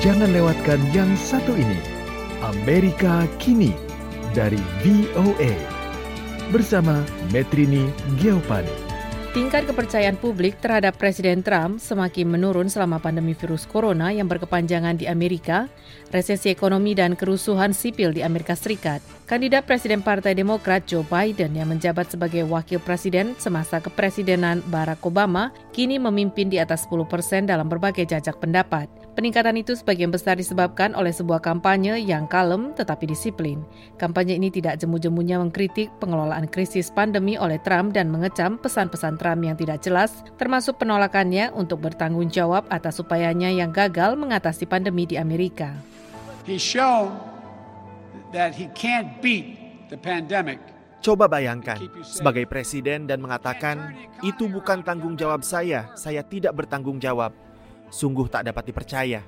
[0.00, 1.76] Jangan lewatkan yang satu ini.
[2.40, 3.76] Amerika Kini
[4.32, 5.52] dari VOA.
[6.48, 7.84] Bersama Metrini
[8.16, 8.72] Geopani.
[9.36, 15.04] Tingkat kepercayaan publik terhadap Presiden Trump semakin menurun selama pandemi virus corona yang berkepanjangan di
[15.04, 15.68] Amerika,
[16.08, 19.04] resesi ekonomi dan kerusuhan sipil di Amerika Serikat.
[19.28, 25.52] Kandidat Presiden Partai Demokrat Joe Biden yang menjabat sebagai wakil presiden semasa kepresidenan Barack Obama
[25.76, 28.99] kini memimpin di atas 10 persen dalam berbagai jajak pendapat.
[29.10, 33.66] Peningkatan itu sebagian besar disebabkan oleh sebuah kampanye yang kalem tetapi disiplin.
[33.98, 39.58] Kampanye ini tidak jemu-jemunya mengkritik pengelolaan krisis pandemi oleh Trump dan mengecam pesan-pesan Trump yang
[39.58, 45.74] tidak jelas, termasuk penolakannya untuk bertanggung jawab atas upayanya yang gagal mengatasi pandemi di Amerika.
[51.00, 57.49] Coba bayangkan, sebagai presiden dan mengatakan, itu bukan tanggung jawab saya, saya tidak bertanggung jawab.
[57.90, 59.20] Sungguh tak dapat dipercaya.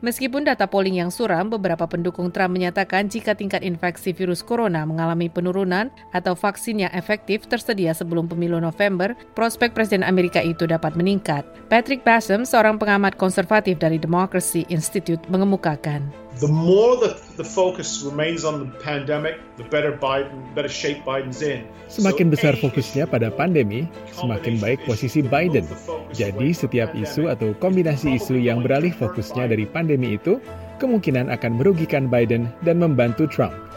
[0.00, 5.28] Meskipun data polling yang suram, beberapa pendukung Trump menyatakan jika tingkat infeksi virus corona mengalami
[5.28, 11.44] penurunan atau vaksin yang efektif tersedia sebelum pemilu November, prospek Presiden Amerika itu dapat meningkat.
[11.68, 16.08] Patrick Bassam, seorang pengamat konservatif dari Democracy Institute, mengemukakan.
[16.38, 21.42] The more the, the focus remains on the pandemic, the better Biden, better shape Biden's
[21.42, 21.66] in.
[21.90, 25.66] Semakin besar fokusnya pada pandemi, semakin baik posisi Biden.
[26.14, 30.38] Jadi setiap isu atau kombinasi isu yang beralih fokusnya dari pandemi itu
[30.78, 33.69] kemungkinan akan merugikan Biden dan membantu Trump.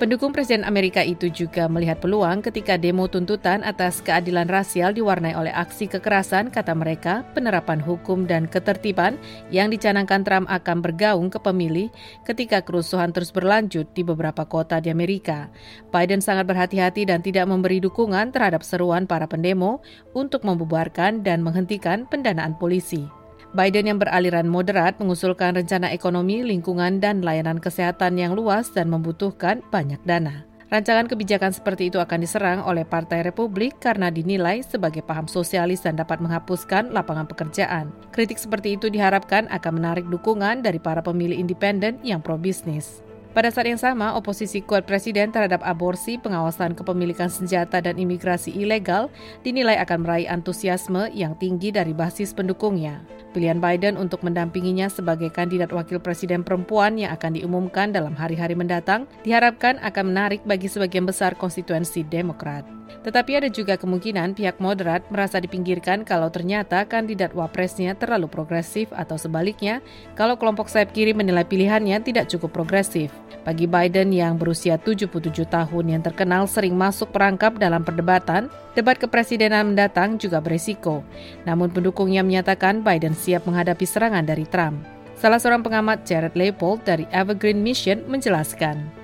[0.00, 5.52] Pendukung Presiden Amerika itu juga melihat peluang ketika demo tuntutan atas keadilan rasial diwarnai oleh
[5.52, 9.20] aksi kekerasan, kata mereka, penerapan hukum dan ketertiban
[9.52, 11.92] yang dicanangkan Trump akan bergaung ke pemilih
[12.24, 15.52] ketika kerusuhan terus berlanjut di beberapa kota di Amerika.
[15.92, 19.84] Biden sangat berhati-hati dan tidak memberi dukungan terhadap seruan para pendemo
[20.16, 23.19] untuk membubarkan dan menghentikan pendanaan polisi.
[23.50, 29.58] Biden yang beraliran moderat mengusulkan rencana ekonomi, lingkungan, dan layanan kesehatan yang luas dan membutuhkan
[29.74, 30.46] banyak dana.
[30.70, 35.98] Rancangan kebijakan seperti itu akan diserang oleh Partai Republik karena dinilai sebagai paham sosialis dan
[35.98, 37.90] dapat menghapuskan lapangan pekerjaan.
[38.14, 43.02] Kritik seperti itu diharapkan akan menarik dukungan dari para pemilih independen yang pro-bisnis.
[43.30, 49.06] Pada saat yang sama, oposisi kuat presiden terhadap aborsi, pengawasan kepemilikan senjata dan imigrasi ilegal
[49.46, 52.98] dinilai akan meraih antusiasme yang tinggi dari basis pendukungnya.
[53.30, 59.06] Pilihan Biden untuk mendampinginya sebagai kandidat wakil presiden perempuan yang akan diumumkan dalam hari-hari mendatang
[59.22, 62.79] diharapkan akan menarik bagi sebagian besar konstituensi Demokrat.
[63.00, 69.16] Tetapi ada juga kemungkinan pihak moderat merasa dipinggirkan kalau ternyata kandidat wapresnya terlalu progresif atau
[69.16, 69.80] sebaliknya
[70.14, 73.08] kalau kelompok sayap kiri menilai pilihannya tidak cukup progresif.
[73.40, 79.72] Bagi Biden yang berusia 77 tahun yang terkenal sering masuk perangkap dalam perdebatan, debat kepresidenan
[79.72, 81.00] mendatang juga beresiko.
[81.48, 84.84] Namun pendukungnya menyatakan Biden siap menghadapi serangan dari Trump.
[85.16, 88.99] Salah seorang pengamat Jared Leopold dari Evergreen Mission menjelaskan.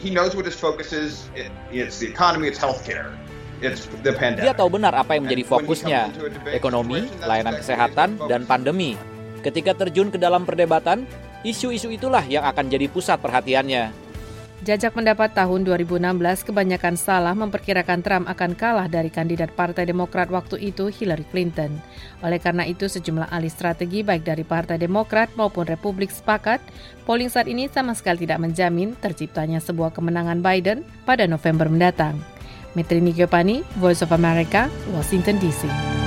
[0.00, 1.28] He knows what his focus is.
[1.68, 3.12] It's the economy, it's healthcare.
[4.40, 6.08] Dia tahu benar apa yang menjadi fokusnya,
[6.48, 8.96] ekonomi, layanan kesehatan, dan pandemi.
[9.44, 11.04] Ketika terjun ke dalam perdebatan,
[11.40, 14.09] Isu-isu itulah yang akan jadi pusat perhatiannya.
[14.60, 20.60] Jajak pendapat tahun 2016 kebanyakan salah memperkirakan Trump akan kalah dari kandidat Partai Demokrat waktu
[20.60, 21.80] itu Hillary Clinton.
[22.20, 26.60] Oleh karena itu sejumlah ahli strategi baik dari Partai Demokrat maupun Republik sepakat,
[27.08, 32.20] polling saat ini sama sekali tidak menjamin terciptanya sebuah kemenangan Biden pada November mendatang.
[32.76, 35.99] Metrini Giovanni, Voice of America, Washington DC.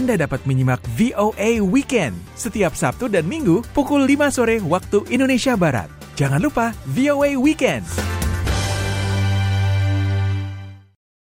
[0.00, 5.92] Anda dapat menyimak VOA Weekend setiap Sabtu dan Minggu pukul 5 sore waktu Indonesia Barat.
[6.16, 7.84] Jangan lupa VOA Weekend.